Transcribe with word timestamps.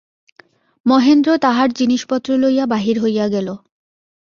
মহেন্দ্র 0.85 1.29
তাহার 1.37 1.69
জিনিসপত্র 1.71 2.29
লইয়া 2.37 2.65
বাহির 2.65 2.95
হইয়া 2.99 3.25
গেল। 3.29 3.47